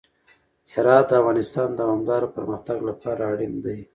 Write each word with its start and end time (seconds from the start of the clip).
هرات 0.73 1.05
د 1.09 1.11
افغانستان 1.21 1.67
د 1.71 1.75
دوامداره 1.81 2.27
پرمختګ 2.35 2.77
لپاره 2.89 3.21
اړین 3.31 3.53
دی. 3.65 3.79